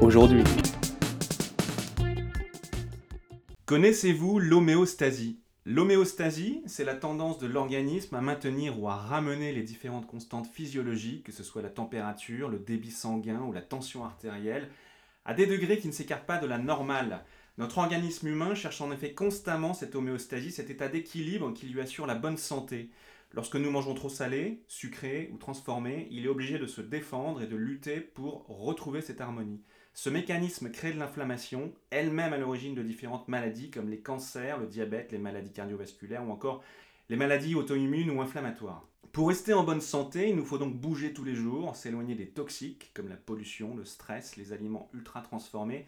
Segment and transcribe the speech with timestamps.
[0.00, 0.42] aujourd'hui.
[3.64, 5.40] Connaissez-vous l'homéostasie?
[5.64, 11.24] L'homéostasie, c'est la tendance de l'organisme à maintenir ou à ramener les différentes constantes physiologiques,
[11.24, 14.68] que ce soit la température, le débit sanguin ou la tension artérielle,
[15.24, 17.24] à des degrés qui ne s'écartent pas de la normale.
[17.58, 22.06] Notre organisme humain cherche en effet constamment cette homéostasie, cet état d'équilibre qui lui assure
[22.06, 22.90] la bonne santé.
[23.32, 27.46] Lorsque nous mangeons trop salé, sucré ou transformé, il est obligé de se défendre et
[27.46, 29.62] de lutter pour retrouver cette harmonie.
[29.98, 34.66] Ce mécanisme crée de l'inflammation, elle-même à l'origine de différentes maladies comme les cancers, le
[34.66, 36.62] diabète, les maladies cardiovasculaires ou encore
[37.08, 38.86] les maladies auto-immunes ou inflammatoires.
[39.12, 42.28] Pour rester en bonne santé, il nous faut donc bouger tous les jours, s'éloigner des
[42.28, 45.86] toxiques comme la pollution, le stress, les aliments ultra transformés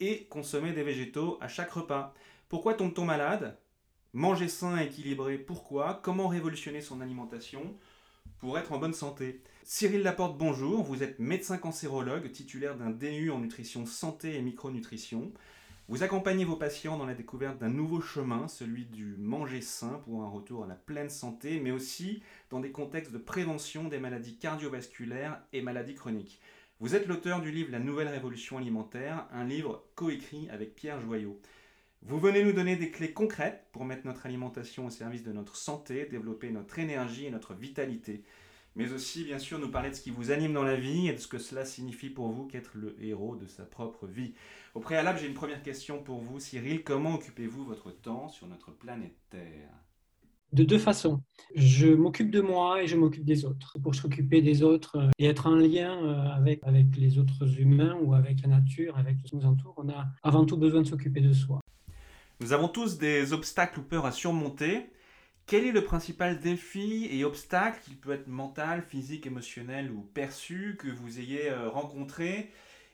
[0.00, 2.12] et consommer des végétaux à chaque repas.
[2.48, 3.56] Pourquoi tombe-t-on malade?
[4.14, 6.00] Manger sain et équilibré, pourquoi?
[6.02, 7.76] Comment révolutionner son alimentation?
[8.40, 10.82] Pour être en bonne santé Cyril Laporte, bonjour.
[10.82, 15.32] Vous êtes médecin cancérologue, titulaire d'un DU en nutrition santé et micronutrition.
[15.88, 20.22] Vous accompagnez vos patients dans la découverte d'un nouveau chemin, celui du manger sain pour
[20.22, 24.36] un retour à la pleine santé, mais aussi dans des contextes de prévention des maladies
[24.36, 26.42] cardiovasculaires et maladies chroniques.
[26.78, 31.40] Vous êtes l'auteur du livre La nouvelle révolution alimentaire, un livre coécrit avec Pierre Joyot.
[32.02, 35.56] Vous venez nous donner des clés concrètes pour mettre notre alimentation au service de notre
[35.56, 38.24] santé, développer notre énergie et notre vitalité
[38.76, 41.12] mais aussi bien sûr nous parler de ce qui vous anime dans la vie et
[41.12, 44.34] de ce que cela signifie pour vous qu'être le héros de sa propre vie.
[44.74, 46.82] Au préalable, j'ai une première question pour vous, Cyril.
[46.82, 49.70] Comment occupez-vous votre temps sur notre planète Terre?
[50.52, 51.20] De deux façons.
[51.56, 53.76] Je m'occupe de moi et je m'occupe des autres.
[53.82, 57.96] Pour s'occuper des autres euh, et être en lien euh, avec, avec les autres humains
[58.02, 60.86] ou avec la nature, avec ce qui nous entoure, on a avant tout besoin de
[60.86, 61.60] s'occuper de soi.
[62.40, 64.86] Nous avons tous des obstacles ou peurs à surmonter.
[65.46, 70.76] Quel est le principal défi et obstacle, qui peut être mental, physique, émotionnel ou perçu,
[70.78, 72.50] que vous ayez euh, rencontré?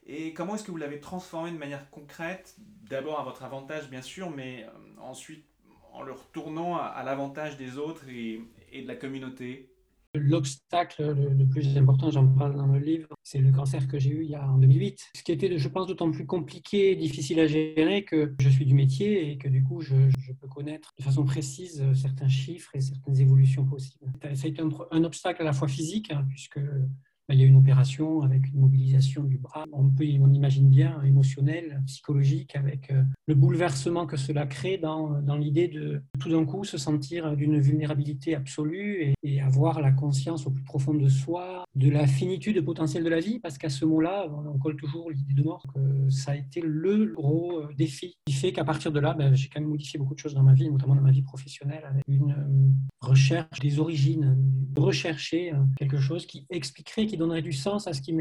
[0.06, 2.56] Et comment est-ce que vous l'avez transformé de manière concrète?
[2.88, 5.44] D'abord à votre avantage, bien sûr, mais euh, ensuite
[5.92, 9.69] en le retournant à, l'avantage des autres et de la communauté
[10.14, 14.24] L'obstacle le, plus important, j'en parle dans le livre, c'est le cancer que j'ai eu
[14.24, 15.10] il y a en 2008.
[15.14, 18.74] Ce qui était, je pense, d'autant plus compliqué, difficile à gérer que je suis du
[18.74, 19.94] métier et que du coup, je,
[20.40, 24.10] peux connaître de façon précise certains chiffres et certaines évolutions possibles.
[24.34, 26.60] Ça a été un, obstacle à la fois physique, hein, puisque
[27.34, 29.64] il y a une opération avec une mobilisation du bras.
[29.72, 35.20] On, peut, on imagine bien émotionnel, psychologique, avec euh, le bouleversement que cela crée dans,
[35.22, 40.46] dans l'idée de tout d'un coup se sentir d'une vulnérabilité absolue et, avoir la conscience
[40.46, 43.84] au plus profond de soi, de la finitude potentielle de la vie, parce qu'à ce
[43.86, 45.64] moment-là, on colle toujours l'idée de mort.
[45.74, 49.34] Que ça a été le gros euh, défi qui fait qu'à partir de là, ben,
[49.34, 51.84] j'ai quand même modifié beaucoup de choses dans ma vie, notamment dans ma vie professionnelle,
[51.84, 54.36] avec une euh, recherche des origines,
[54.76, 58.12] rechercher quelque chose qui expliquerait, qui donnerait du sens à ce qui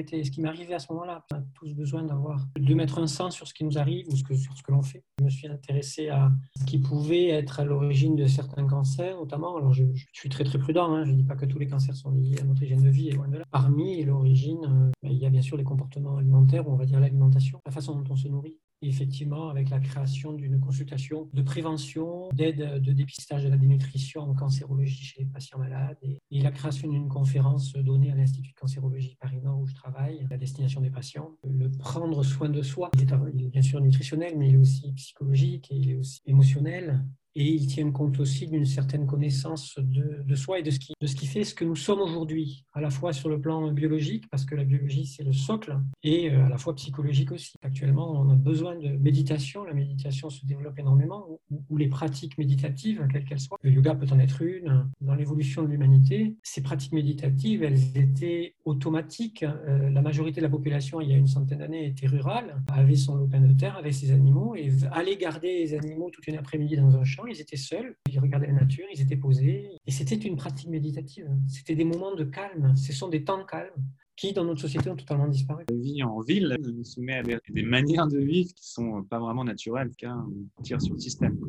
[0.42, 1.26] m'arrivait à ce moment-là.
[1.32, 4.16] On a tous besoin d'avoir, de mettre un sens sur ce qui nous arrive ou
[4.16, 5.04] ce sur ce que l'on fait.
[5.20, 9.56] Je me suis intéressé à ce qui pouvait être à l'origine de certains cancers, notamment.
[9.58, 9.84] Alors, je,
[10.14, 10.94] suis très très prudent.
[10.94, 12.90] Hein, je ne dis pas que tous les cancers sont liés à notre hygiène de
[12.90, 13.46] vie et loin de là.
[13.52, 17.00] Parmi l'origine, euh, il y a bien sûr les comportements alimentaires, ou on va dire
[17.00, 22.30] l'alimentation, la façon dont on se nourrit effectivement, avec la création d'une consultation de prévention,
[22.34, 26.90] d'aide de dépistage de la dénutrition en cancérologie chez les patients malades et, la création
[26.90, 31.32] d'une conférence donnée à l'Institut de cancérologie Paris-Nord où je travaille, à destination des patients.
[31.44, 33.02] Le prendre soin de soi, il
[33.44, 37.04] est bien sûr nutritionnel, mais il est aussi psychologique et il est aussi émotionnel
[37.40, 41.08] et il tient compte aussi d'une certaine connaissance de, soi et de ce, qui, de
[41.08, 44.30] ce qui fait ce que nous sommes aujourd'hui, à la fois sur le plan biologique,
[44.30, 47.54] parce que la biologie c'est le socle, et euh, à la fois psychologique aussi.
[47.62, 51.40] Actuellement, on a besoin de méditation, la méditation se développe énormément,
[51.70, 53.58] ou, les pratiques méditatives, quelles qu'elles soient.
[53.62, 54.90] Le yoga peut en être une.
[55.00, 59.44] Dans l'évolution de l'humanité, ces pratiques méditatives, elles étaient automatiques.
[59.44, 62.98] Euh, la majorité de la population, il y a une centaine d'années, était rurale, avait
[62.98, 66.76] son lopin de terre, avait ses animaux, et allait garder les animaux toute une après-midi
[66.76, 69.70] dans un champ ils étaient seuls, ils regardaient la nature, ils étaient posés.
[69.86, 71.28] Et c'était une pratique méditative.
[71.48, 72.76] C'était des moments de calme.
[72.76, 73.84] Ce sont des temps calmes
[74.20, 75.64] qui, dans notre société, ont totalement disparu.
[75.70, 79.46] La vie en ville nous soumet à des manières de vivre qui sont pas vraiment
[79.46, 80.26] naturelles, car
[80.58, 81.40] on tire sur le système.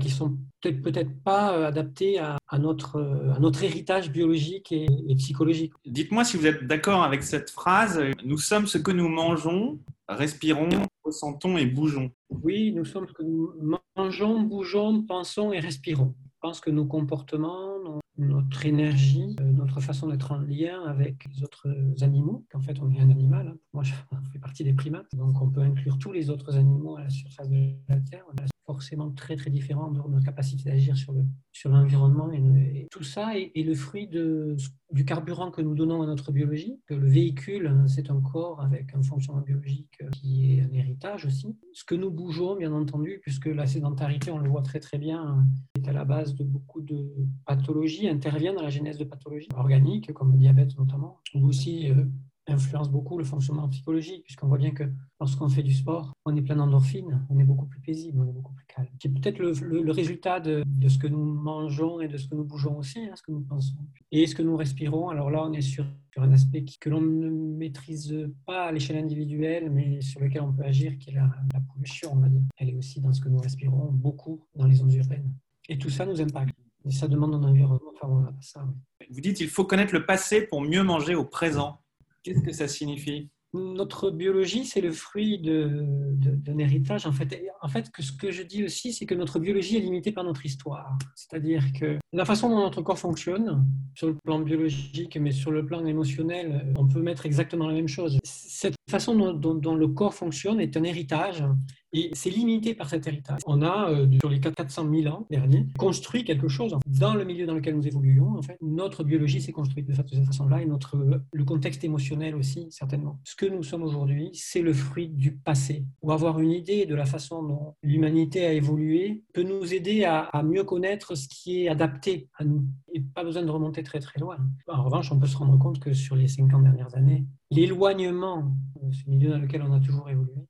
[0.00, 5.14] Qui sont peut-être pas euh, adaptées à, notre, euh, à notre héritage biologique et, et
[5.14, 5.72] psychologique.
[5.86, 8.00] Dites-moi si vous êtes d'accord avec cette phrase.
[8.24, 9.78] Nous sommes ce que nous mangeons,
[10.08, 10.68] respirons
[11.06, 12.10] ressentons et bougeons.
[12.28, 13.52] Oui, nous sommes ce que nous
[13.96, 16.14] mangeons, bougeons, pensons et respirons.
[16.20, 17.78] Je pense que nos comportements,
[18.18, 21.68] notre énergie, euh, notre façon d'être en lien avec les autres
[22.02, 23.48] animaux, qu'en fait on est un animal.
[23.48, 23.56] Hein.
[23.72, 23.92] Moi, je
[24.32, 27.48] fais partie des primates, donc on peut inclure tous les autres animaux à la surface
[27.48, 28.24] de la Terre.
[28.66, 31.22] Forcément très très différent dans notre capacité d'agir sur le
[31.52, 34.56] sur l'environnement et, tout ça est, est, le fruit de,
[34.92, 36.78] du carburant que nous donnons à notre biologie.
[36.86, 41.56] Que le véhicule, c'est un corps avec un fonctionnement biologique qui est un héritage aussi.
[41.72, 45.44] Ce que nous bougeons, bien entendu, puisque la sédentarité, on le voit très très bien,
[45.76, 47.10] est à la base de beaucoup de
[47.46, 52.04] pathologies, intervient dans la genèse de pathologies organiques, comme le diabète notamment, ou aussi euh,
[52.48, 54.84] influence beaucoup le fonctionnement psychologique, puisqu'on voit bien que
[55.20, 58.32] lorsqu'on fait du sport, on est plein d'endorphines, on est beaucoup plus paisible, on est
[58.32, 58.88] beaucoup plus calme.
[59.00, 62.78] C'est peut-être le, résultat de, ce que nous mangeons et de ce que nous bougeons
[62.78, 63.78] aussi, hein, ce que nous pensons.
[64.12, 65.84] Et ce que nous respirons, alors là, on est sur,
[66.18, 68.14] un aspect que l'on ne maîtrise
[68.46, 71.30] pas à l'échelle individuelle, mais sur lequel on peut agir, qui est la,
[71.74, 72.40] pollution, on va dire.
[72.56, 75.30] Elle est aussi dans ce que nous respirons, beaucoup dans les zones urbaines.
[75.68, 76.54] Et tout ça nous impacte.
[76.86, 78.64] Et ça demande un environnement favorable à ça.
[79.10, 81.80] Vous dites qu'il faut connaître le passé pour mieux manger au présent.
[82.26, 83.30] Qu'est-ce que ça signifie?
[83.54, 87.06] Notre biologie, c'est le fruit d'un héritage.
[87.06, 90.10] En fait, en fait, ce que je dis aussi, c'est que notre biologie est limitée
[90.10, 90.98] par notre histoire.
[91.14, 95.66] C'est-à-dire que la façon dont notre corps fonctionne, sur le plan biologique, mais sur le
[95.66, 98.18] plan émotionnel, on peut mettre exactement la même chose.
[98.24, 101.44] Cette façon dont, le corps fonctionne est un héritage
[101.92, 103.40] et c'est limité par cet héritage.
[103.46, 107.46] On a, euh, sur les 400 000 ans derniers, construit quelque chose dans le milieu
[107.46, 108.36] dans lequel nous évoluons.
[108.36, 110.96] En fait, notre biologie s'est construite de cette façon-là et notre,
[111.32, 113.18] le contexte émotionnel aussi, certainement.
[113.24, 115.84] Ce que nous sommes aujourd'hui, c'est le fruit du passé.
[116.02, 120.42] Ou avoir une idée de la façon dont l'humanité a évolué peut nous aider à
[120.42, 122.05] mieux connaître ce qui est adapté
[122.38, 122.66] à nous.
[122.92, 124.38] Et pas besoin de remonter très très loin.
[124.68, 128.92] En revanche, on peut se rendre compte que sur les 50 dernières années, l'éloignement de
[128.92, 130.46] ce milieu dans lequel on a toujours évolué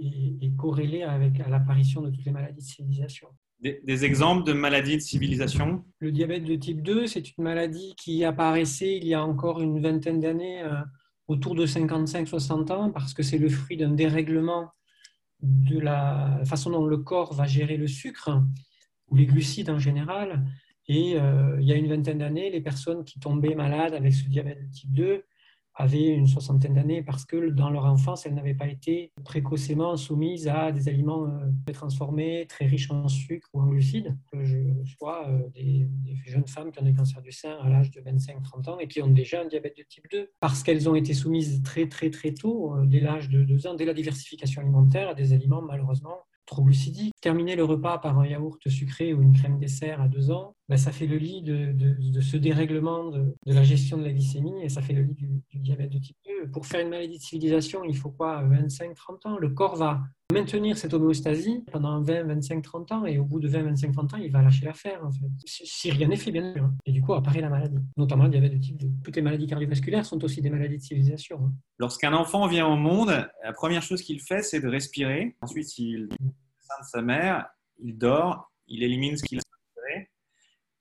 [0.00, 3.28] est, corrélé avec à l'apparition de toutes les maladies de civilisation.
[3.60, 5.84] Des, exemples de maladies de civilisation?
[5.98, 9.80] Le diabète de type 2, c'est une maladie qui apparaissait il y a encore une
[9.80, 10.80] vingtaine d'années, euh,
[11.26, 14.70] autour de 55-60 ans, parce que c'est le fruit d'un dérèglement
[15.42, 18.42] de la façon dont le corps va gérer le sucre
[19.08, 20.44] ou les glucides en général.
[20.88, 24.26] Et euh, il y a une vingtaine d'années, les personnes qui tombaient malades avec ce
[24.26, 25.24] diabète de type 2
[25.74, 30.48] avaient une soixantaine d'années parce que dans leur enfance, elles n'avaient pas été précocement soumises
[30.48, 34.16] à des aliments euh, transformés, très riches en sucre ou en glucides.
[34.32, 35.88] Je vois euh, des,
[36.26, 39.00] jeunes femmes qui ont des cancers du sein à l'âge de 25-30 ans et qui
[39.02, 42.32] ont déjà un diabète de type 2 parce qu'elles ont été soumises très très très
[42.32, 46.62] tôt, dès l'âge de 2 ans, dès la diversification alimentaire, à des aliments malheureusement trop
[46.62, 47.14] glucidiques.
[47.20, 50.76] Terminer le repas par un yaourt sucré ou une crème dessert à 2 ans, ben,
[50.76, 54.82] ça fait le lit de, ce dérèglement de, la gestion de la glycémie et ça
[54.82, 56.50] fait le lit du, du diabète de type 2.
[56.50, 59.38] Pour faire une maladie de civilisation, il faut quoi 25-30 ans?
[59.38, 60.02] Le corps va
[60.32, 64.14] maintenir cette homéostasie pendant 20, 25, 30 ans et au bout de 20, 25, 30
[64.14, 65.26] ans, il va lâcher l'affaire en fait.
[65.44, 66.68] Si rien n'est fait, bien sûr.
[66.84, 68.88] Et du coup, apparaît la maladie, notamment le diabète de type 2.
[69.04, 71.40] Toutes les maladies cardiovasculaires sont aussi des maladies de civilisation.
[71.42, 71.52] Hein.
[71.78, 75.36] Lorsqu'un enfant vient au monde, la première chose qu'il fait, c'est de respirer.
[75.40, 76.08] Ensuite, il
[76.68, 77.46] sein de sa mère,
[77.78, 79.42] il dort, il élimine ce qu'il a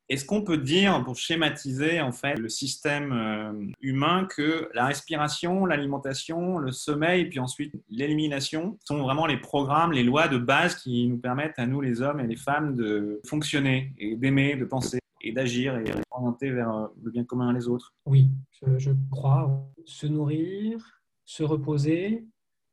[0.09, 5.65] est-ce qu'on peut dire, pour schématiser en fait le système euh, humain, que la respiration,
[5.65, 11.07] l'alimentation, le sommeil, puis ensuite l'élimination sont vraiment les programmes, les lois de base qui
[11.07, 14.99] nous permettent à nous, les hommes et les femmes, de fonctionner et d'aimer, de penser
[15.21, 17.93] et d'agir et d'orienter vers euh, le bien commun les autres?
[18.05, 18.29] Oui,
[18.77, 19.67] je crois.
[19.85, 22.25] Se nourrir, se reposer,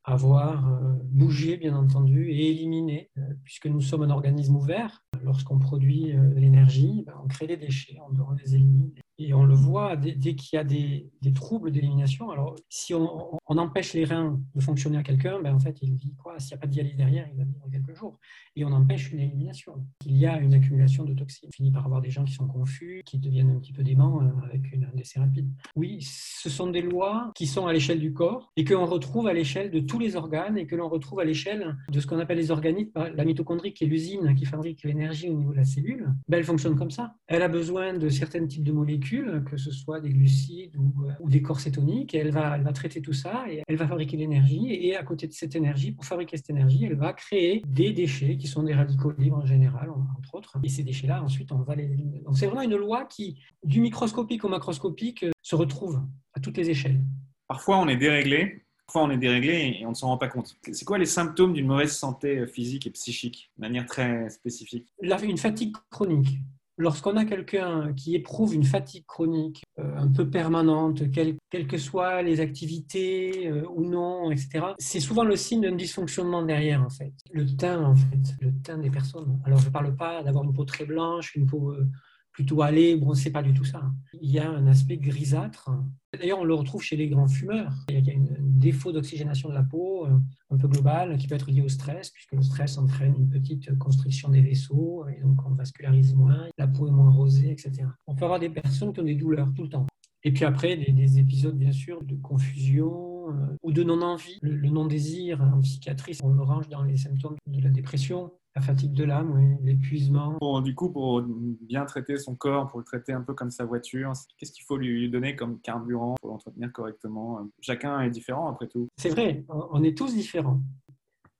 [0.04, 5.02] avoir euh, bougé, bien entendu, et éliminé, euh, puisque nous sommes un organisme ouvert.
[5.22, 8.92] Lorsqu'on produit de euh, l'énergie, ben, on crée des déchets, on les élimine.
[9.18, 12.30] Et on le voit dès, qu'il y a des, troubles d'élimination.
[12.30, 16.14] Alors, si on, empêche les reins de fonctionner à quelqu'un, ben en fait, il vit
[16.16, 16.38] quoi?
[16.40, 18.18] S'il n'y a pas de dialyse derrière, il va vivre quelques jours.
[18.56, 19.86] Et on empêche une élimination.
[20.04, 21.48] Il y a une accumulation de toxines.
[21.48, 24.20] On finit par avoir des gens qui sont confus, qui deviennent un petit peu déments
[24.20, 25.48] euh, avec une, un décès rapide.
[25.76, 29.28] Oui, ce sont des lois qui sont à l'échelle du corps et que l'on retrouve
[29.28, 32.18] à l'échelle de tous les organes et que l'on retrouve à l'échelle de ce qu'on
[32.18, 32.92] appelle les organites.
[32.96, 36.44] La mitochondrie, qui est l'usine qui fabrique l'énergie au niveau de la cellule, ben, elle
[36.44, 37.14] fonctionne comme ça.
[37.28, 39.03] Elle a besoin de certains types de molécules
[39.46, 42.72] que ce soit des glucides ou, euh, des corps cétoniques, et elle va, elle va
[42.72, 44.72] traiter tout ça et elle va fabriquer l'énergie.
[44.72, 48.36] Et à côté de cette énergie, pour fabriquer cette énergie, elle va créer des déchets
[48.36, 50.58] qui sont des radicaux libres en général, entre autres.
[50.62, 51.88] Et ces déchets-là, ensuite, on va les.
[52.24, 56.00] Donc c'est vraiment une loi qui, du microscopique au macroscopique, se retrouve
[56.32, 57.00] à toutes les échelles.
[57.46, 58.62] Parfois, on est déréglé.
[58.86, 60.56] Parfois, on est déréglé et on ne s'en rend pas compte.
[60.72, 64.92] C'est quoi les symptômes d'une mauvaise santé physique et psychique, de manière très spécifique?
[65.00, 66.38] Une fatigue chronique
[66.76, 72.22] Lorsqu'on a quelqu'un qui éprouve une fatigue chronique euh, un peu permanente, quelles que soient
[72.22, 77.12] les activités euh, ou non, etc., c'est souvent le signe d'un dysfonctionnement derrière, en fait.
[77.32, 79.40] Le teint, en fait, le teint des personnes.
[79.44, 81.86] Alors, je ne parle pas d'avoir une peau très blanche, une peau euh,
[82.34, 83.80] plutôt allée, bon, c'est pas du tout ça.
[84.20, 85.70] Il y a un aspect grisâtre.
[86.12, 87.72] D'ailleurs, on le retrouve chez les grands fumeurs.
[87.88, 90.18] Il y a un défaut d'oxygénation de la peau euh,
[90.50, 93.78] un peu global qui peut être lié au stress, puisque le stress entraîne une petite
[93.78, 97.86] constriction des vaisseaux, et donc on vascularise moins, la peau est moins rosée, etc.
[98.08, 99.86] On peut avoir des personnes qui ont des douleurs tout le temps.
[100.24, 104.38] Et puis après, des, épisodes, bien sûr, de confusion euh, ou de non-envie.
[104.42, 108.62] Le, le non-désir en psychiatrie, on le range dans les symptômes de la dépression la
[108.62, 110.38] fatigue de l'âme, oui, l'épuisement.
[110.60, 114.12] du coup, pour bien traiter son corps, pour le traiter un peu comme sa voiture,
[114.38, 117.48] qu'est-ce qu'il faut lui donner comme carburant pour l'entretenir correctement?
[117.60, 118.88] Chacun est différent après tout.
[118.96, 120.60] C'est vrai, on est tous différents.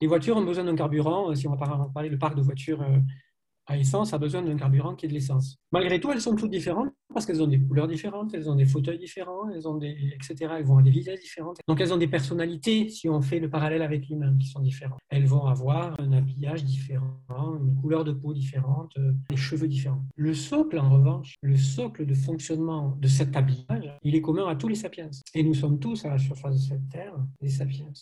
[0.01, 1.35] Les voitures ont besoin d'un carburant.
[1.35, 2.99] Si on va parler du parc de voitures euh,
[3.67, 5.57] à essence a besoin d'un carburant qui est de l'essence.
[5.73, 8.67] Malgré tout, elles sont toutes différentes parce qu'elles ont des couleurs différentes, elles ont des
[8.67, 10.35] fauteuils différents, elles ont des, etc.
[10.41, 11.59] Elles vont avoir des vitesses différentes.
[11.69, 14.99] Donc elles ont des personnalités, si on fait le parallèle avec l'humain, qui sont différentes.
[15.09, 17.21] Elles vont avoir un habillage différent,
[17.61, 20.05] une couleur de peau différente, euh, des cheveux différents.
[20.17, 24.57] Le socle, en revanche, le socle de fonctionnement de cet habillage, il est commun à
[24.57, 25.11] tous les sapiens.
[25.35, 27.93] Et nous sommes tous à la surface de cette terre des sapiens.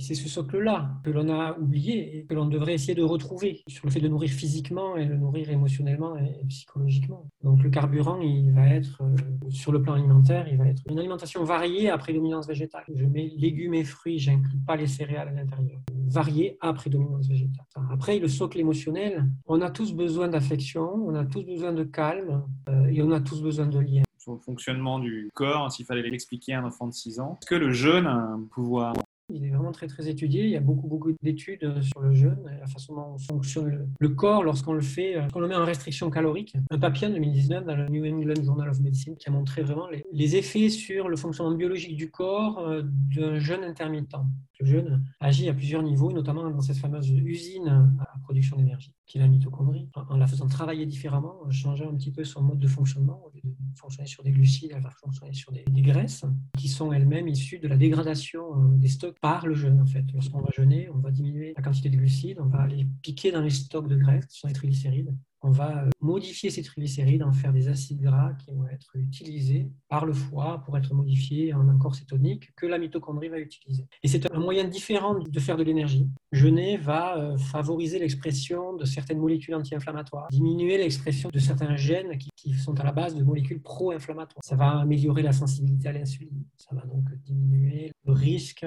[0.00, 3.62] Et c'est ce socle-là que l'on a oublié et que l'on devrait essayer de retrouver
[3.66, 7.28] sur le fait de nourrir physiquement et de nourrir émotionnellement et psychologiquement.
[7.44, 10.98] Donc le carburant, il va être, euh, sur le plan alimentaire, il va être une
[10.98, 12.84] alimentation variée à prédominance végétale.
[12.94, 15.82] Je mets légumes et fruits, j'inclus pas les céréales à l'intérieur.
[15.92, 17.66] Variée à prédominance végétale.
[17.92, 22.42] Après, le socle émotionnel, on a tous besoin d'affection, on a tous besoin de calme
[22.70, 26.02] euh, et on a tous besoin de lien sur le fonctionnement du corps, s'il fallait
[26.02, 27.38] l'expliquer à un enfant de 6 ans.
[27.40, 28.94] Est-ce que le jeûne a un pouvoir
[29.32, 30.44] il est vraiment très étudié.
[30.44, 34.08] Il y a beaucoup beaucoup d'études euh, sur le jeûne, la façon dont fonctionne le,
[34.08, 36.54] corps lorsqu'on le fait, euh, qu'on le met en restriction calorique.
[36.70, 39.88] Un papier en 2019 dans le New England Journal of Medicine qui a montré vraiment
[40.12, 44.14] les, effets sur le fonctionnement biologique du corps euh, d'un jeûne intermittent.
[44.60, 49.18] Le jeûne agit à plusieurs niveaux, notamment dans cette fameuse usine à production d'énergie qui
[49.18, 52.60] est la mitochondrie, en la faisant travailler différemment, en changeant un petit peu son mode
[52.60, 53.20] de fonctionnement.
[53.24, 56.24] Au lieu de fonctionner sur des glucides, elle va fonctionner sur des, graisses
[56.56, 59.80] qui sont elles-mêmes issues de la dégradation des stocks par le jeûne.
[59.80, 60.04] En fait.
[60.14, 63.40] Lorsqu'on va jeûner, on va diminuer la quantité de glucides, on va aller piquer dans
[63.40, 65.12] les stocks de graisse, qui sont les triglycérides,
[65.42, 69.70] on va euh, modifier ces triglycérides, en faire des acides gras qui vont être utilisés
[69.88, 73.86] par le foie pour être modifiés en un corps cétonique que la mitochondrie va utiliser.
[74.02, 76.08] Et c'est un moyen différent de faire de l'énergie.
[76.32, 82.30] Jeûner va euh, favoriser l'expression de certaines molécules anti-inflammatoires, diminuer l'expression de certains gènes qui,
[82.54, 84.42] sont à la base de molécules pro-inflammatoires.
[84.44, 86.44] Ça va améliorer la sensibilité à l'insuline.
[86.56, 88.66] Ça va donc diminuer le risque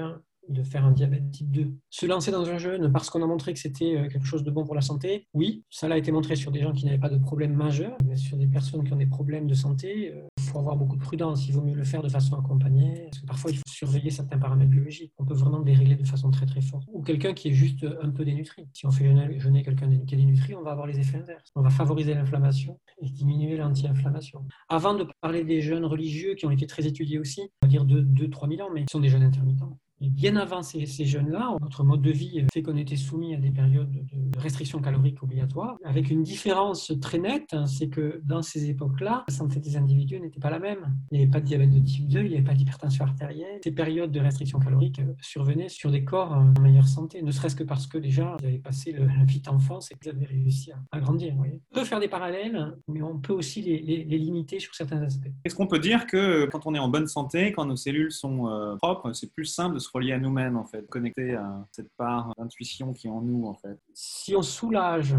[0.50, 1.72] de faire un diabète type 2.
[1.90, 4.52] Se lancer dans un jeûne parce qu'on a montré que c'était euh, quelque chose de
[4.52, 7.10] bon pour la santé, oui, ça a été montré sur des gens qui n'avaient pas
[7.10, 10.44] de problème majeur, mais sur des personnes qui ont des problèmes de santé, euh, il
[10.44, 13.26] faut avoir beaucoup de prudence, il vaut mieux le faire de façon accompagnée, parce que
[13.26, 16.62] parfois il faut surveiller certains paramètres biologiques, on peut vraiment dérégler de façon très très
[16.62, 16.84] forte.
[16.92, 18.68] Ou quelqu'un qui est juste un peu dénutri.
[18.74, 21.52] Si on fait jeûner quelqu'un qui est dénutri, on va avoir les effets inverses.
[21.56, 24.46] On va favoriser l'inflammation et diminuer l'anti-inflammation.
[24.70, 27.86] Avant de parler des jeûnes religieux qui ont été très étudiés aussi, on va dire
[27.86, 29.78] 2-3 000 ans, mais qui sont des jeûnes intermittents
[30.10, 33.92] bien avant ces, jeunes-là, notre mode de vie fait qu'on était soumis à des périodes
[33.92, 39.24] de restrictions caloriques obligatoires, avec une différence très nette, hein, c'est que dans ces époques-là,
[39.28, 40.96] la santé des individus n'était pas la même.
[41.12, 43.60] Il n'y avait pas de diabète de type 2, il n'y avait pas d'hypertension artérielle.
[43.64, 47.56] Ces périodes de restrictions caloriques euh, survenaient sur des corps en meilleure santé, ne serait-ce
[47.56, 51.00] que parce que déjà, ils avaient passé la petite enfance et qu'ils avaient réussi à,
[51.00, 51.34] grandir.
[51.38, 55.30] On peut faire des parallèles, mais on peut aussi les, limiter sur certains aspects.
[55.44, 58.48] Est-ce qu'on peut dire que quand on est en bonne santé, quand nos cellules sont
[58.48, 61.92] euh, propres, c'est plus simple de se relié à nous-mêmes, en fait, connecté à cette
[61.98, 63.80] part d'intuition qui est en nous, en fait.
[63.94, 65.16] Si on soulage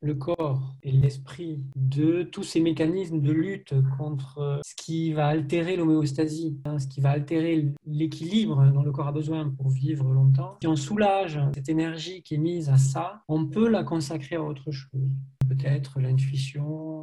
[0.00, 5.76] le corps et l'esprit de tous ces mécanismes de lutte contre ce qui va altérer
[5.76, 10.56] l'homéostasie, hein, ce qui va altérer l'équilibre dont le corps a besoin pour vivre longtemps.
[10.62, 14.42] Si on soulage cette énergie qui est mise à ça, on peut la consacrer à
[14.42, 15.10] autre chose.
[15.48, 17.02] Peut-être l'intuition.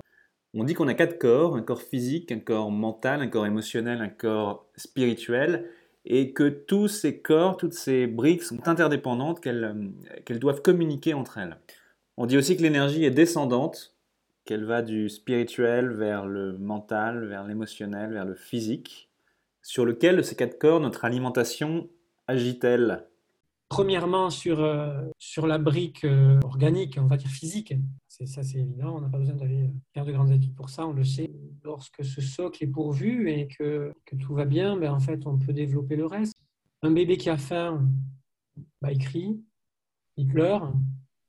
[0.53, 4.01] On dit qu'on a quatre corps, un corps physique, un corps mental, un corps émotionnel,
[4.01, 5.70] un corps spirituel
[6.06, 9.94] et que tous ces corps, toutes ces briques sont interdépendantes, qu'elles
[10.30, 11.58] euh, doivent communiquer entre elles.
[12.18, 13.96] On dit aussi que l'énergie est descendante,
[14.46, 19.10] qu'elle va du spirituel vers le mental, vers l'émotionnel, vers le physique,
[19.64, 21.90] sur lequel de ces quatre corps notre alimentation
[22.28, 23.06] agit-elle
[23.75, 27.74] Premièrement, sur, euh, sur la brique euh, organique, on va dire physique,
[28.08, 28.96] c'est ça, c'est évident.
[28.96, 30.88] On n'a pas besoin d'aller faire de grandes études pour ça.
[30.88, 31.29] On le sait.
[31.62, 35.38] Lorsque ce socle est pourvu et que, que tout va bien, ben, en fait, on
[35.38, 36.36] peut développer le reste.
[36.84, 37.86] Un bébé qui a faim,
[38.82, 39.44] bah, il crie,
[40.15, 40.74] il pleure,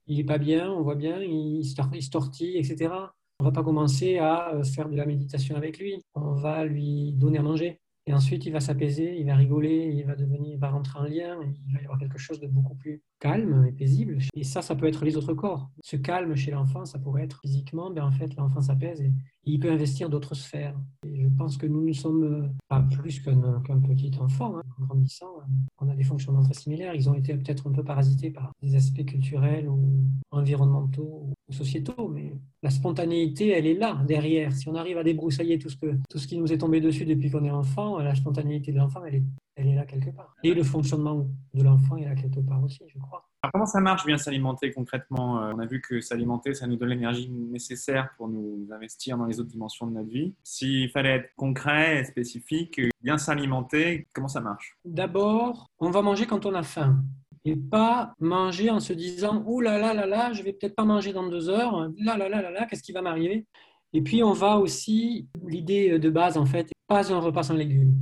[0.05, 2.93] il n'est pas bien, on voit bien, il, se tortille, etc.
[3.41, 6.01] On ne va pas commencer à euh, faire de la méditation avec lui.
[6.15, 7.81] On va lui donner à manger.
[8.07, 11.03] Et ensuite, il va s'apaiser, il va rigoler, il va devenir, il va rentrer en
[11.03, 14.19] lien, il va y avoir quelque chose de beaucoup plus calme et paisible.
[14.35, 15.69] Et ça, ça peut être les autres corps.
[15.83, 19.11] Ce calme chez l'enfant, ça pourrait être physiquement, ben en fait, l'enfant s'apaise et
[19.45, 20.75] il peut investir d'autres sphères.
[21.05, 24.57] Je pense que nous ne sommes euh, pas plus qu'un petit enfant.
[24.57, 24.63] Hein.
[24.79, 26.93] En grandissant, euh, on a des fonctionnements très similaires.
[26.93, 32.09] Ils ont été peut-être un peu parasités par des aspects culturels ou environnementaux ou sociétaux,
[32.09, 34.51] mais la spontanéité, elle est là, derrière.
[34.51, 37.05] Si on arrive à débroussailler tout ce, que, tout ce qui nous est tombé dessus
[37.05, 39.23] depuis qu'on est enfant, la spontanéité de l'enfant, elle est,
[39.57, 40.35] elle est là quelque part.
[40.43, 44.05] Et le fonctionnement de l'enfant est là quelque part aussi, je crois comment ça marche
[44.05, 48.27] bien s'alimenter concrètement euh, On a vu que s'alimenter, ça nous donne l'énergie nécessaire pour
[48.27, 50.33] nous investir dans les autres dimensions de notre vie.
[50.43, 54.77] S'il fallait être concret et spécifique, bien s'alimenter, comment ça marche?
[54.85, 57.03] D'abord, on va manger quand on a faim.
[57.45, 60.83] Et pas manger en se disant «Ouh là là là là, je vais peut-être pas
[60.83, 61.89] manger dans deux heures.
[61.97, 63.45] Là là là là là, qu'est-ce qui va m'arriver?»
[63.93, 67.95] Et puis, on va aussi, l'idée de base en fait, pas un repas sans légumes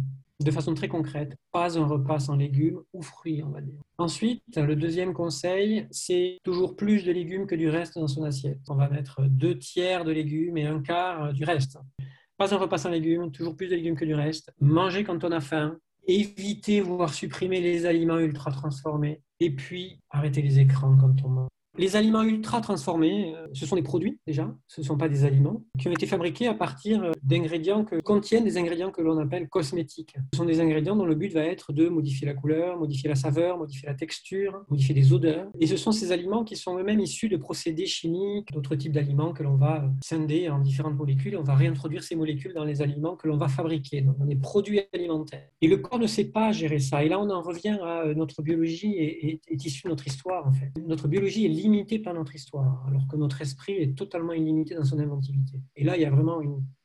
[0.43, 3.79] de façon très concrète, pas un repas sans légumes ou fruits, on va dire.
[3.97, 8.59] Ensuite, le deuxième conseil, c'est toujours plus de légumes que du reste dans son assiette.
[8.67, 11.77] On va mettre deux tiers de légumes et un quart du reste.
[12.37, 14.51] Pas un repas sans légumes, toujours plus de légumes que du reste.
[14.59, 15.77] Manger quand on a faim.
[16.07, 19.21] Éviter, voire supprimer les aliments ultra transformés.
[19.39, 21.49] Et puis, arrêter les écrans quand on mange.
[21.77, 25.25] Les aliments ultra transformés, euh, ce sont des produits déjà, ce ne sont pas des
[25.25, 29.17] aliments, qui ont été fabriqués à partir euh, d'ingrédients que contiennent des ingrédients que l'on
[29.17, 30.15] appelle cosmétiques.
[30.33, 33.15] Ce sont des ingrédients dont le but va être de modifier la couleur, modifier la
[33.15, 35.49] saveur, modifier la texture, modifier les odeurs.
[35.59, 39.33] Et ce sont ces aliments qui sont eux-mêmes issus de procédés chimiques, d'autres types d'aliments
[39.33, 41.35] que l'on va euh, scinder en différentes molécules.
[41.35, 44.79] On va réintroduire ces molécules dans les aliments que l'on va fabriquer, dans des produits
[44.93, 45.49] alimentaires.
[45.59, 47.03] Et le corps ne sait pas gérer ça.
[47.03, 50.53] Et là, on en revient à notre biologie est, est issue de notre histoire en
[50.53, 50.71] fait.
[50.85, 54.83] Notre biologie est limité par notre histoire, alors que notre esprit est totalement illimité dans
[54.83, 55.59] son inventivité.
[55.75, 56.41] Et là, il y a vraiment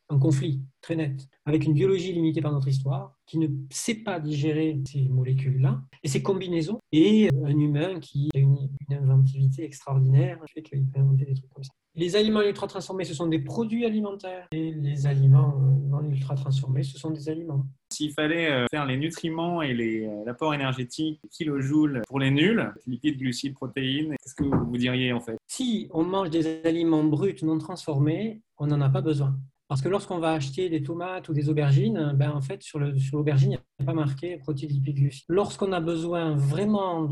[0.09, 4.19] un conflit très net avec une biologie limitée par notre histoire qui ne sait pas
[4.19, 8.57] digérer ces molécules-là et ces combinaisons, et un humain qui a une,
[8.91, 11.71] inventivité extraordinaire, qui fait qu'il peut inventer des trucs comme ça.
[11.95, 16.35] Les aliments ultra transformés, ce sont des produits alimentaires, et les aliments euh, non ultra
[16.35, 17.67] transformés, ce sont des aliments.
[18.01, 23.19] S'il fallait euh, faire les nutriments et euh, l'apport énergétique kilojoules pour les nuls, lipides,
[23.19, 25.37] glucides, protéines, qu'est-ce que vous diriez en fait?
[25.47, 29.37] Si on mange des aliments bruts non transformés, on n'en a pas besoin.
[29.69, 33.51] Parce que lorsqu'on va acheter des tomates ou des aubergines, ben en fait, sur l'aubergine,
[33.51, 35.27] il n'y a pas marqué protéines, lipides, glucides.
[35.29, 37.07] Lorsqu'on a besoin vraiment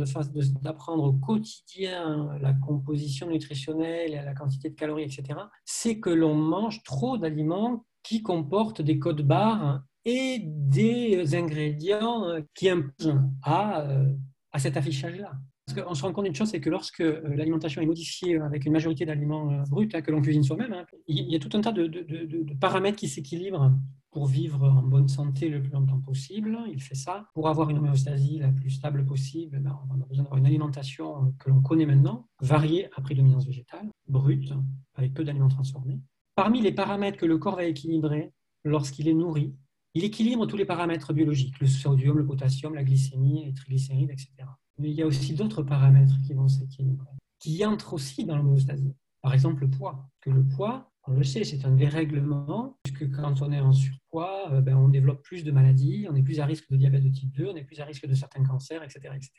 [0.63, 6.83] d'apprendre au quotidien la composition nutritionnelle, la quantité de calories, etc., c'est que l'on mange
[6.83, 14.15] trop d'aliments qui comportent des codes barres et des ingrédients qui imposent à, euh,
[14.53, 15.33] à cet affichage-là.
[15.67, 18.65] Parce qu'on se rend compte d'une chose, c'est que lorsque euh, l'alimentation est modifiée avec
[18.65, 21.55] une majorité d'aliments euh, bruts hein, que l'on cuisine soi-même, hein, il y a tout
[21.55, 23.71] un tas de, paramètres qui s'équilibrent
[24.11, 26.59] pour vivre en bonne santé le plus longtemps possible.
[26.73, 27.27] Il fait ça.
[27.35, 31.35] Pour avoir une homéostasie la plus stable possible, ben, on a besoin d'avoir une alimentation
[31.39, 34.55] que l'on connaît maintenant, variée à prédominance végétale, brute,
[34.95, 36.01] avec peu d'aliments transformés.
[36.35, 38.33] Parmi les paramètres que le corps va équilibrer
[38.65, 39.55] lorsqu'il est nourri,
[39.95, 44.31] il équilibre tous les paramètres biologiques, le sodium, le potassium, la glycémie, les triglycérides, etc.
[44.79, 48.95] Mais il y a aussi d'autres paramètres qui vont s'équilibrer, qui entrent aussi dans l'homéostasie.
[49.23, 50.09] Par exemple, le poids.
[50.21, 54.53] Que le poids, on le sait, c'est un dérèglement, puisque quand on est en surpoids,
[54.53, 57.09] euh, ben, on développe plus de maladies, on est plus à risque de diabète de
[57.09, 59.15] type 2, on est plus à risque de certains cancers, etc.
[59.17, 59.33] etc.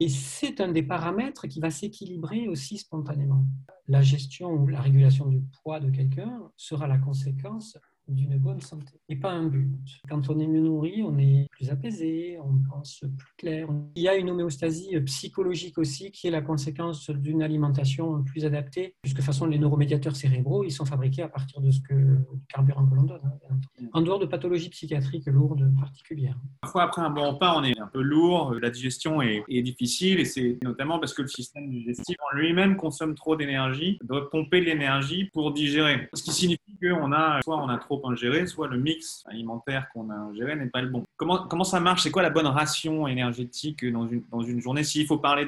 [0.00, 3.46] Et c'est un des paramètres qui va s'équilibrer aussi spontanément.
[3.86, 7.78] La gestion ou la régulation du poids de quelqu'un sera la conséquence
[8.08, 9.70] d'une bonne santé et pas un but.
[10.08, 13.68] Quand on est mieux nourri, on est plus apaisé, on pense plus clair.
[13.96, 18.94] Il y a une homéostasie psychologique aussi qui est la conséquence d'une alimentation plus adaptée,
[19.02, 21.94] puisque de toute façon les neuromédiateurs cérébraux, ils sont fabriqués à partir de ce que
[21.94, 23.20] du carburant que l'on donne.
[23.24, 23.60] Hein,
[23.92, 26.36] en dehors de pathologies psychiatriques lourdes particulières.
[26.60, 30.24] Parfois après un bon repas, on est un peu lourd, la digestion est, difficile et
[30.24, 35.30] c'est notamment parce que le système digestif en lui-même consomme trop d'énergie, doit pomper l'énergie
[35.32, 36.08] pour digérer.
[36.12, 40.10] Ce qui signifie qu'on a soit on a trop ingéré, soit le mix alimentaire qu'on
[40.10, 41.04] a ingéré n'est pas le bon.
[41.16, 42.02] Comment, comment ça marche?
[42.02, 44.84] C'est quoi la bonne ration énergétique dans une, dans une journée?
[44.84, 45.46] S'il faut parler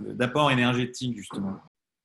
[0.00, 1.56] d'apport énergétique, justement.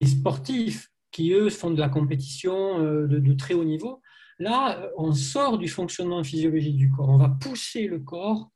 [0.02, 4.02] Les sportifs qui, eux, font de la compétition euh, de, très haut niveau,
[4.38, 7.08] là, euh, on sort du fonctionnement physiologique du corps.
[7.08, 8.52] On va pousser le corps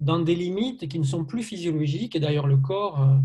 [0.00, 2.16] dans des limites qui ne sont plus physiologiques.
[2.16, 3.18] Et d'ailleurs, le corps euh,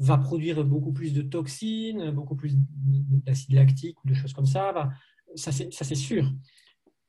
[0.00, 4.90] va produire beaucoup plus de toxines, beaucoup plus d'acide lactique ou de choses comme ça.
[5.36, 6.24] Ça, c'est sûr.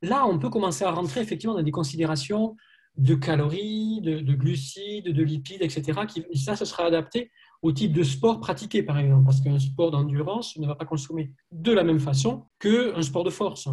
[0.01, 2.55] Là, on peut commencer à rentrer effectivement dans des considérations
[2.97, 6.01] de calories, de, glucides, de lipides, etc.
[6.07, 7.31] Qui, et ça, ce sera adapté
[7.62, 11.31] au type de sport pratiqué, par exemple, parce qu'un sport d'endurance ne va pas consommer
[11.51, 13.67] de la même façon qu'un sport de force.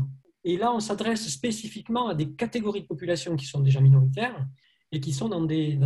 [0.45, 4.47] Et là, on s'adresse spécifiquement à des catégories de population qui sont déjà minoritaires
[4.93, 5.79] et qui sont dans des,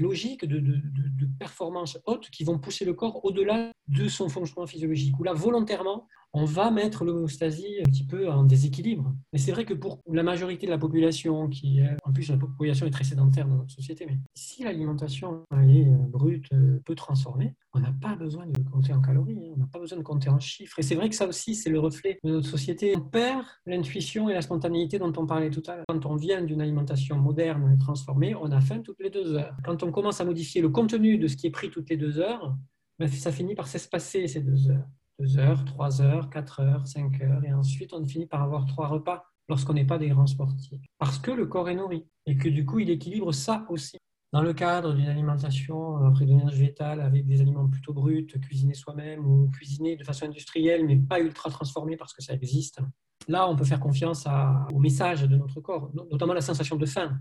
[0.00, 4.66] logiques de, de, de, performance haute qui vont pousser le corps au-delà de son fonctionnement
[4.66, 5.18] physiologique.
[5.18, 9.12] Où là, volontairement, on va mettre l'homéostasie un petit peu en déséquilibre.
[9.32, 12.86] Mais c'est vrai que pour la majorité de la population, qui en plus la population
[12.86, 17.54] est très sédentaire dans notre société, mais si l'alimentation est euh, brute, euh, peu transformée,
[17.72, 19.52] on n'a pas besoin de compter en calories, hein.
[19.56, 20.78] on n'a pas besoin de compter en chiffres.
[20.78, 22.94] Et c'est vrai que ça aussi, c'est le reflet de notre société.
[22.96, 25.84] On perd l'intuition et la spontanéité dont on parlait tout à l'heure.
[25.88, 29.56] Quand on vient d'une alimentation moderne et transformée, on a faim toutes les deux heures.
[29.64, 32.18] Quand on commence à modifier le contenu de ce qui est pris toutes les deux
[32.18, 32.56] heures,
[32.98, 34.86] ben, ça finit par s'espacer ces deux heures.
[35.20, 38.88] 2 heures, 3 heures, 4 heures, 5 heures, et ensuite on finit par avoir trois
[38.88, 40.80] repas lorsqu'on n'est pas des grands sportifs.
[40.98, 43.98] Parce que le corps est nourri, et que du coup il équilibre ça aussi.
[44.32, 49.26] Dans le cadre d'une alimentation après d'énergie végétale avec des aliments plutôt bruts, cuisinés soi-même
[49.26, 52.80] ou cuisinés de façon industrielle, mais pas ultra transformés parce que ça existe,
[53.28, 54.26] là on peut faire confiance
[54.72, 57.18] au message de notre corps, notamment la sensation de faim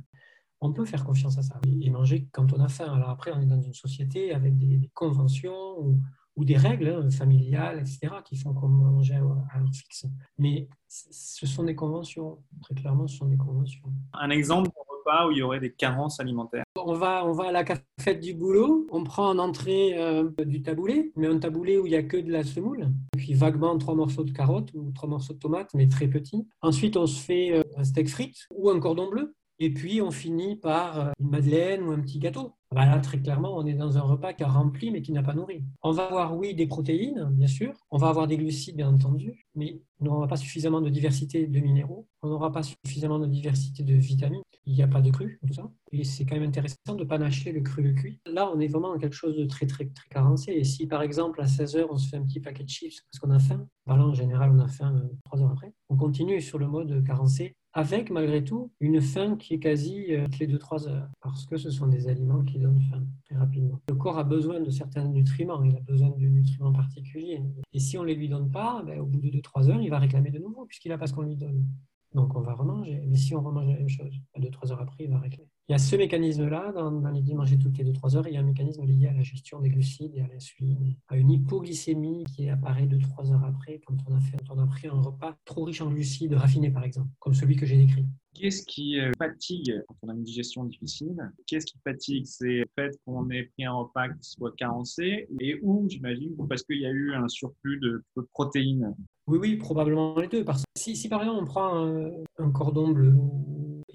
[0.61, 2.93] on peut faire confiance à ça et manger quand on a faim.
[2.93, 5.99] Alors après, on est dans une société avec des, conventions ou,
[6.39, 10.05] ou des règles hein, familiales, etc., qui font qu'on mange à l'heure fixe.
[10.37, 13.83] Mais ce sont des conventions, très clairement, ce sont des conventions.
[14.13, 17.49] Un exemple de repas où il y aurait des carences alimentaires on va, on va
[17.49, 21.77] à la cafette du boulot, on prend en entrée euh, du taboulé, mais un taboulé
[21.77, 24.91] où il n'y a que de la semoule, puis vaguement trois morceaux de carottes ou
[24.91, 26.47] trois morceaux de tomates, mais très petits.
[26.61, 30.09] Ensuite, on se fait euh, un steak frites ou un cordon bleu, et puis on
[30.09, 32.53] finit par euh, une madeleine ou un petit gâteau.
[32.71, 35.23] Bah là, très clairement, on est dans un repas qui a rempli mais qui n'a
[35.23, 35.63] pas nourri.
[35.81, 37.73] On va avoir, oui, des protéines, bien sûr.
[37.89, 39.47] On va avoir des glucides, bien entendu.
[39.55, 42.07] Mais on n'aura pas suffisamment de diversité de minéraux.
[42.21, 44.43] On n'aura pas suffisamment de diversité de vitamines.
[44.65, 45.67] Il n'y a pas de cru, tout ça.
[45.91, 48.21] Et c'est quand même intéressant de panacher le cru le cuit.
[48.27, 50.51] Là, on est vraiment dans quelque chose de très, très, très carencé.
[50.51, 53.01] Et si, par exemple, à 16 heures, on se fait un petit paquet de chips
[53.11, 55.73] parce qu'on a faim, bah là, en général, on a faim euh, trois heures après.
[55.89, 60.25] On continue sur le mode carencé avec malgré tout une faim qui est quasi euh,
[60.25, 63.79] toutes les 2-3 heures, parce que ce sont des aliments qui donnent faim très rapidement.
[63.87, 67.41] Le corps a besoin de certains nutriments, il a besoin de nutriments particuliers.
[67.71, 69.89] Et si on ne les lui donne pas, ben, au bout de 2-3 heures, il
[69.89, 71.65] va réclamer de nouveau, puisqu'il n'a pas ce qu'on lui donne.
[72.13, 73.01] Donc on va remanger.
[73.07, 75.49] Mais si on remange la même chose, 2-3 heures après, il va réclamer.
[75.69, 78.33] Il y a ce mécanisme-là, dans, dans l'idée de manger toutes les 2-3 heures, il
[78.33, 81.29] y a un mécanisme lié à la gestion des glucides et à l'insuline, à une
[81.29, 84.99] hypoglycémie qui apparaît 2-3 heures après quand on, a fait, quand on a pris un
[84.99, 88.07] repas trop riche en glucides raffinés, par exemple, comme celui que j'ai décrit.
[88.33, 91.15] Qu'est-ce qui euh, fatigue quand on a une digestion difficile?
[91.45, 92.25] Qu'est-ce qui fatigue?
[92.25, 96.63] C'est le fait qu'on ait pris un repas qui soit carencé et où, j'imagine, parce
[96.63, 98.03] qu'il y a eu un surplus de,
[98.33, 98.95] protéines
[99.27, 100.43] Oui, oui, probablement les deux.
[100.43, 103.13] Parce que si, si par exemple on prend un, un cordon bleu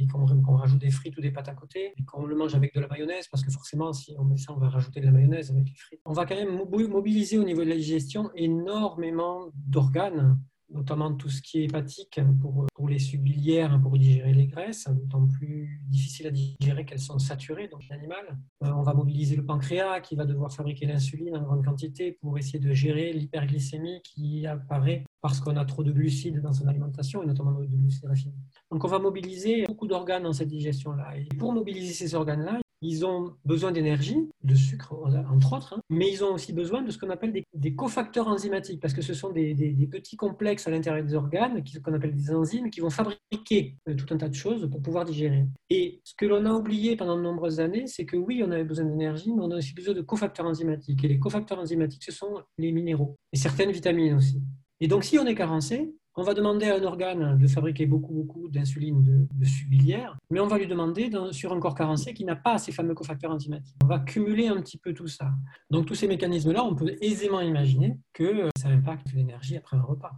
[0.07, 2.81] qu'on rajoute des frites ou des pâtes à côté, et qu'on le mange avec de
[2.81, 5.51] la mayonnaise, parce que forcément, si on met ça, on va rajouter de la mayonnaise
[5.51, 6.01] avec les frites.
[6.05, 6.57] On va quand même
[6.89, 10.39] mobiliser au niveau de la digestion énormément d'organes
[10.71, 15.27] notamment tout ce qui est hépatique pour, pour les subbiliaires, pour digérer les graisses, d'autant
[15.27, 18.39] plus difficile à digérer qu'elles sont saturées, donc l'animal.
[18.63, 22.39] Euh, on va mobiliser le pancréas qui va devoir fabriquer l'insuline en grande quantité pour
[22.39, 27.23] essayer de gérer l'hyperglycémie qui apparaît parce qu'on a trop de glucides dans son alimentation,
[27.23, 28.35] et notamment de glucides raffinés.
[28.71, 31.17] Donc on va mobiliser beaucoup d'organes dans cette digestion-là.
[31.17, 34.95] Et pour mobiliser ces organes-là, ils ont besoin d'énergie, de sucre
[35.33, 38.81] entre autres, hein, mais ils ont aussi besoin de ce qu'on appelle des, cofacteurs enzymatiques,
[38.81, 39.55] parce que ce sont des,
[39.91, 44.13] petits complexes à l'intérieur des organes, qu'on appelle des enzymes, qui vont fabriquer euh, tout
[44.13, 45.47] un tas de choses pour pouvoir digérer.
[45.71, 48.65] Et ce que l'on a oublié pendant de nombreuses années, c'est que oui, on avait
[48.65, 51.03] besoin d'énergie, mais on a aussi besoin de cofacteurs enzymatiques.
[51.05, 54.43] Et les cofacteurs enzymatiques, ce sont les minéraux, et certaines vitamines aussi.
[54.81, 58.13] Et donc, si on est carencé, on va demander à un organe de fabriquer beaucoup,
[58.13, 62.25] beaucoup d'insuline de, de subbiliaire, mais on va lui demander sur un corps carencé qui
[62.25, 63.77] n'a pas ces fameux cofacteurs enzymatiques.
[63.83, 65.33] On va cumuler un petit peu tout ça.
[65.71, 70.13] Donc tous ces mécanismes-là, on peut aisément imaginer que ça impacte l'énergie après un repas.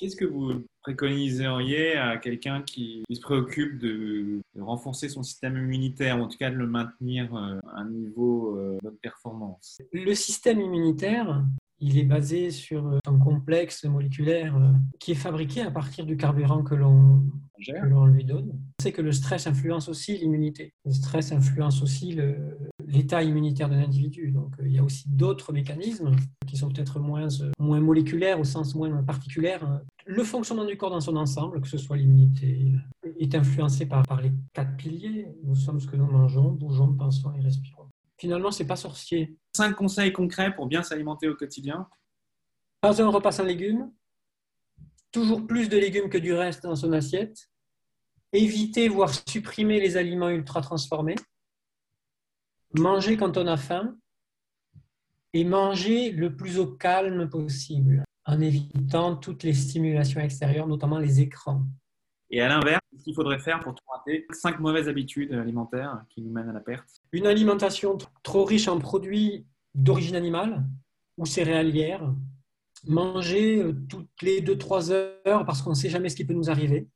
[0.00, 6.22] Qu'est-ce que vous préconiseriez à quelqu'un qui, se préoccupe de, renforcer son système immunitaire, ou
[6.22, 9.82] en tout cas de le maintenir euh, à un niveau euh, de performance?
[9.92, 11.44] Le système immunitaire,
[11.80, 16.16] il est basé sur euh, un complexe moléculaire euh, qui est fabriqué à partir du
[16.16, 17.24] carburant que l'on
[18.06, 18.50] lui donne.
[18.52, 20.74] On sait que le stress influence aussi l'immunité.
[20.84, 22.18] Le stress influence aussi
[22.86, 24.30] l'état immunitaire d'un individu.
[24.30, 26.12] Donc euh, il y a aussi d'autres mécanismes
[26.46, 29.56] qui sont peut-être moins, moins moléculaires au sens moins particulier.
[30.06, 32.72] Le fonctionnement du corps dans son ensemble, que ce soit l'immunité,
[33.18, 35.28] est influencé par, par les quatre piliers.
[35.44, 37.89] Nous sommes ce que nous mangeons, bougeons, pensons et respirons
[38.20, 39.34] finalement, c'est pas sorcier.
[39.56, 41.88] Cinq conseils concrets pour bien s'alimenter au quotidien.
[42.80, 43.90] Pas un repas sans légumes.
[45.10, 47.50] Toujours plus de légumes que du reste dans son assiette.
[48.32, 51.16] éviter, voire supprimer les aliments ultra transformés,
[52.78, 53.96] manger quand on a faim
[55.32, 61.20] et manger le plus au calme possible en évitant toutes les stimulations extérieures, notamment les
[61.20, 61.64] écrans.
[62.30, 66.30] Et à l'inverse, ce qu'il faudrait faire pour rater cinq mauvaises habitudes alimentaires qui nous
[66.30, 67.02] mènent à la perte.
[67.12, 70.64] Une alimentation trop riche en produits d'origine animale
[71.16, 72.12] ou céréalière,
[72.86, 76.50] manger euh, toutes les 2-3 heures parce qu'on ne sait jamais ce qui peut nous
[76.50, 76.88] arriver,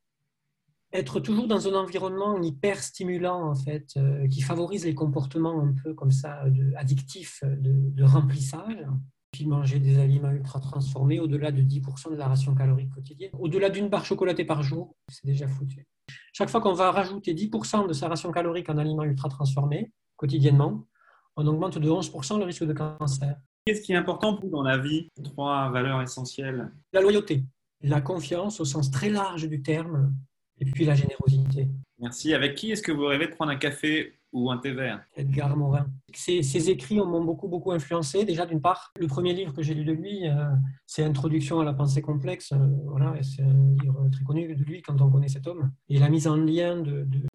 [0.93, 5.75] être toujours dans un environnement hyper stimulant en fait, euh, qui favorise les comportements un
[5.83, 8.87] peu comme ça de, addictifs de remplissage,
[9.35, 13.33] puis manger des aliments ultra transformés au-delà de 10% de la ration calorique quotidienne.
[13.37, 15.89] Au-delà d'une barre chocolatée par jour, c'est déjà foutu.
[16.33, 20.87] Chaque fois qu'on va rajouter 10% de sa ration calorique en aliments ultra transformés quotidiennement,
[21.35, 23.37] on augmente de 11% le risque de cancer.
[23.67, 26.71] Qu'est-ce qui est important pour vous dans la vie Trois valeurs essentielles?
[26.93, 27.45] La loyauté,
[27.81, 30.15] la confiance au sens très large du terme,
[30.61, 31.69] et puis la générosité.
[31.99, 32.35] Merci.
[32.35, 34.17] Avec qui est-ce que vous rêvez de prendre un café?
[34.35, 35.87] Ou un thé vert Edgar Morin.
[36.13, 38.25] Ses, écrits m'ont beaucoup, beaucoup influencé.
[38.25, 40.51] Déjà, d'une part, le premier livre que j'ai lu de lui, euh,
[40.87, 42.53] c'est Introduction à la pensée complexe.
[42.53, 45.71] Euh, voilà, c'est un livre très connu de lui quand on connaît cet homme.
[45.89, 46.83] Et la mise en lien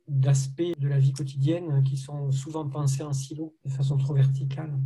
[0.08, 4.14] d'aspects de, de la vie quotidienne qui sont souvent pensés en silo, de façon trop
[4.14, 4.78] verticale.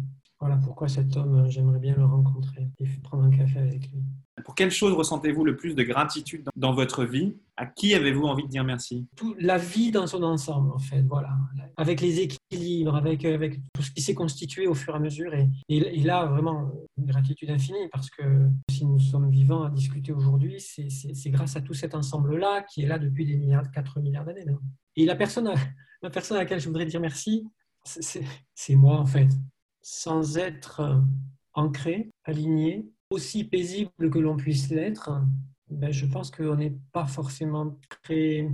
[0.43, 4.03] Voilà pourquoi cet homme, j'aimerais bien le rencontrer et prendre un café avec lui.
[4.43, 7.37] Pour quelle chose ressentez-vous le plus de gratitude dans votre vie?
[7.55, 9.07] À qui avez-vous envie de dire merci?
[9.15, 11.29] Tout, La vie dans son ensemble, en fait, voilà.
[11.77, 15.33] Avec les équilibres, avec, avec tout ce qui s'est constitué au fur et à mesure.
[15.33, 20.11] Et, et, là, vraiment, une gratitude infinie, parce que si nous sommes vivants à discuter
[20.11, 24.25] aujourd'hui, c'est grâce à tout cet ensemble-là qui est là depuis des milliards, 4 milliards
[24.25, 24.45] d'années.
[24.97, 25.53] Et la personne, à,
[26.01, 27.47] la personne à laquelle je voudrais dire merci,
[27.85, 29.29] c'est moi, en fait.
[29.83, 31.03] Sans être
[31.53, 35.11] ancré, aligné, aussi paisible que l'on puisse l'être,
[35.69, 38.49] ben, je pense qu'on n'est pas forcément très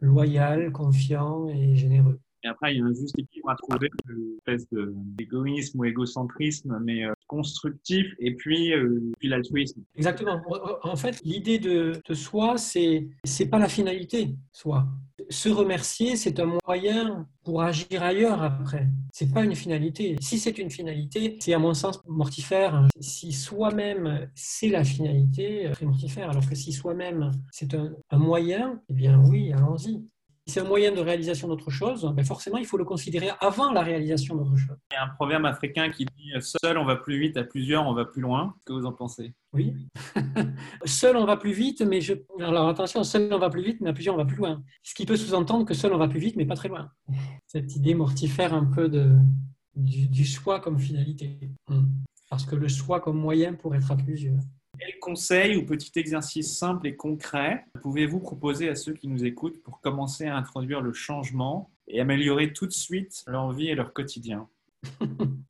[0.00, 2.18] loyal, confiant et généreux.
[2.44, 6.80] Et après, il y a un juste équilibre à trouver, une espèce d'égoïsme ou égocentrisme,
[6.82, 9.80] mais euh, constructif, et puis, euh, puis l'altruisme.
[9.96, 10.40] Exactement.
[10.82, 14.86] En fait, l'idée de, soi, c'est c'est pas la finalité, soi.
[15.30, 18.86] Se remercier, c'est un moyen pour agir ailleurs après.
[19.12, 20.16] C'est pas une finalité.
[20.20, 22.86] Si c'est une finalité, c'est à mon sens mortifère.
[23.00, 26.28] Si soi-même c'est la finalité, c'est mortifère.
[26.30, 30.02] Alors que si soi-même c'est un moyen, eh bien oui, allons-y.
[30.46, 33.70] Si c'est un moyen de réalisation d'autre chose, ben forcément, il faut le considérer avant
[33.70, 34.76] la réalisation d'autre chose.
[34.90, 37.86] Il y a un proverbe africain qui dit Seul, on va plus vite, à plusieurs,
[37.86, 38.52] on va plus loin.
[38.54, 39.34] Qu'est-ce que vous en pensez?
[39.52, 39.76] Oui.
[40.84, 42.14] seul, on va plus vite, mais je.
[42.40, 44.64] Alors attention, seul, on va plus vite, mais à plusieurs, on va plus loin.
[44.82, 46.90] Ce qui peut sous-entendre que seul, on va plus vite, mais pas très loin.
[47.46, 49.12] Cette idée mortifère un peu de,
[49.76, 51.38] du, du choix comme finalité.
[52.28, 54.40] Parce que le choix comme moyen pour être à plusieurs.
[54.84, 59.62] Quel conseil ou petit exercice simple et concret pouvez-vous proposer à ceux qui nous écoutent
[59.62, 63.92] pour commencer à introduire le changement et améliorer tout de suite leur vie et leur
[63.92, 64.48] quotidien?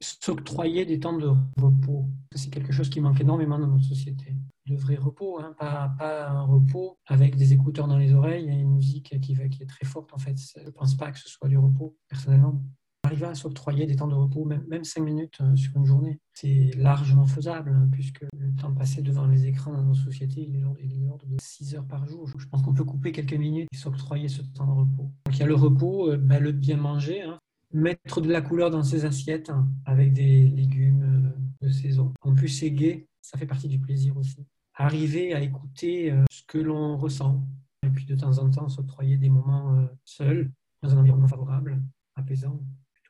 [0.03, 2.05] S'octroyer des temps de repos.
[2.35, 4.35] C'est quelque chose qui manque énormément dans notre société.
[4.67, 8.75] De vrai repos, hein, pas, un repos avec des écouteurs dans les oreilles et une
[8.75, 10.13] musique qui, qui est très forte.
[10.13, 12.63] En fait, je ne pense pas que ce soit du repos, personnellement
[13.13, 16.19] arriver à s'octroyer des temps de repos, même, même 5 minutes euh, sur une journée,
[16.33, 20.61] c'est largement faisable, puisque le temps passé devant les écrans dans nos sociétés, il est
[20.61, 22.27] de l'ordre de 6 heures par jour.
[22.39, 25.13] Je pense qu'on peut couper quelques minutes et s'octroyer ce temps de repos.
[25.27, 27.39] Donc il y a le repos, euh, ben, le bien manger, hein.
[27.75, 31.03] mettre de la couleur dans ses assiettes hein, avec des légumes
[31.63, 32.15] euh, de saison.
[32.23, 34.47] En plus, c'est ça fait partie du plaisir aussi.
[34.75, 37.47] Arriver à écouter ce que l'on ressent,
[37.87, 40.51] et puis de temps en temps s'octroyer des moments seuls,
[40.83, 41.81] dans un environnement favorable,
[42.17, 42.61] apaisant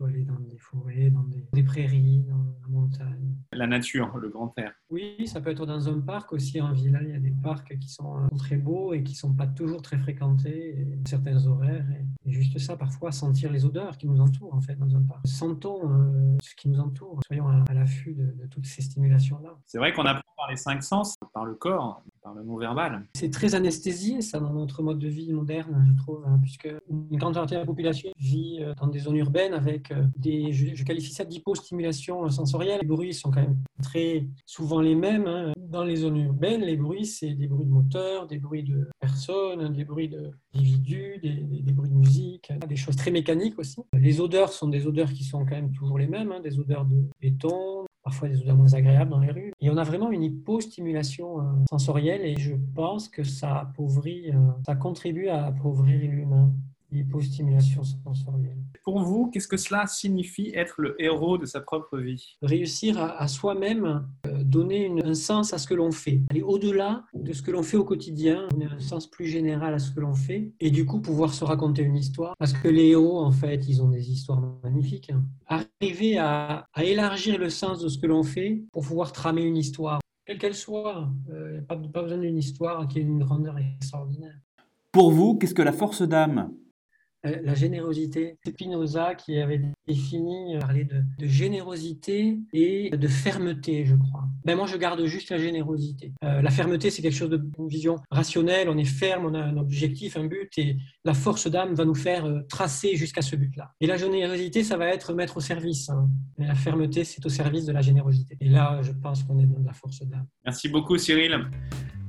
[0.04, 3.36] aller dans des forêts, dans des, prairies, dans la montagne.
[3.52, 4.72] La nature, le grand air.
[4.90, 6.98] Oui, ça peut être dans un parc aussi en ville.
[7.02, 9.46] Il y a des parcs qui sont euh, très beaux et qui ne sont pas
[9.46, 11.86] toujours très fréquentés, et certains horaires.
[11.90, 15.26] Et, juste ça, parfois, sentir les odeurs qui nous entourent en fait dans un parc.
[15.26, 17.20] Sentons euh, ce qui nous entoure.
[17.26, 19.58] Soyons à, l'affût de, de, toutes ces stimulations-là.
[19.66, 22.02] C'est vrai qu'on apprend par les cinq sens, par le corps,
[22.34, 23.04] le mot verbal.
[23.14, 27.18] C'est très anesthésié, ça, dans notre mode de vie moderne, je trouve, hein, puisque une
[27.18, 31.12] grande partie de la population vit euh, dans des zones urbaines avec des, je, qualifie
[31.12, 32.80] ça d'hypostimulation sensorielle.
[32.82, 35.26] Les bruits sont quand même très souvent les mêmes.
[35.26, 35.52] Hein.
[35.56, 39.72] Dans les zones urbaines, les bruits, c'est des bruits de moteurs, des bruits de personnes,
[39.72, 43.80] des bruits d'individus, des, des, bruits de musique, des choses très mécaniques aussi.
[43.94, 46.84] Les odeurs sont des odeurs qui sont quand même toujours les mêmes, hein, des odeurs
[46.84, 49.52] de béton, parfois des odeurs moins agréables dans les rues.
[49.62, 54.36] Et on a vraiment une hypostimulation euh, sensorielle et je pense que ça appauvrit, euh,
[54.66, 56.52] ça contribue à appauvrir l'humain.
[56.92, 58.58] L'hypostimulation sensorielle.
[58.84, 62.36] Pour vous, qu'est-ce que cela signifie être le héros de sa propre vie?
[62.42, 66.42] Réussir à, à soi-même euh, donner une- un sens à ce que l'on fait, aller
[66.42, 69.90] au-delà de ce que l'on fait au quotidien, donner un sens plus général à ce
[69.92, 72.34] que l'on fait, et du coup pouvoir se raconter une histoire.
[72.38, 75.10] Parce que les héros, en fait, ils ont des histoires magnifiques.
[75.10, 75.24] hein.
[75.46, 79.56] Arriver à, à élargir le sens de ce que l'on fait pour pouvoir tramer une
[79.56, 81.08] histoire, quelle qu'elle soit.
[81.30, 84.34] Euh, pas, pas besoin d'une histoire qui ait une grandeur extraordinaire.
[84.92, 86.52] Pour vous, qu'est-ce que la force d'âme?
[87.24, 93.84] La générosité, c'est Spinoza qui avait défini, euh, parler de, de générosité et de fermeté,
[93.86, 94.24] je crois.
[94.44, 96.12] Ben moi, je garde juste la générosité.
[96.24, 98.68] Euh, la fermeté, c'est quelque chose de vision rationnelle.
[98.68, 101.94] On est ferme, on a un objectif, un but, et la force d'âme va nous
[101.94, 103.70] faire euh, tracer jusqu'à ce but-là.
[103.80, 105.90] Et la générosité, ça va être mettre au service.
[105.90, 106.08] hein.
[106.38, 108.36] La fermeté, c'est au service de la générosité.
[108.40, 110.26] Et là, je pense qu'on est dans la force d'âme.
[110.44, 111.38] Merci beaucoup Cyril.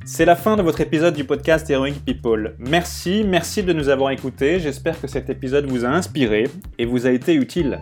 [0.05, 2.55] C'est la fin de votre épisode du podcast Heroic People.
[2.59, 4.59] Merci, merci de nous avoir écoutés.
[4.59, 7.79] J'espère que cet épisode vous a inspiré et vous a été utile.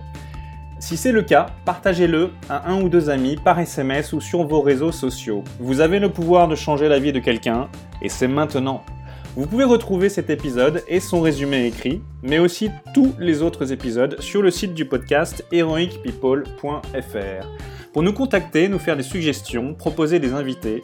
[0.79, 4.62] Si c'est le cas, partagez-le à un ou deux amis par SMS ou sur vos
[4.62, 5.43] réseaux sociaux.
[5.60, 7.69] Vous avez le pouvoir de changer la vie de quelqu'un
[8.03, 8.84] et c'est maintenant.
[9.36, 14.21] Vous pouvez retrouver cet épisode et son résumé écrit, mais aussi tous les autres épisodes
[14.21, 17.47] sur le site du podcast heroicpeople.fr.
[17.93, 20.84] Pour nous contacter, nous faire des suggestions, proposer des invités,